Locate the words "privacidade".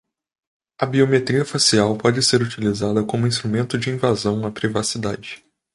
4.51-5.45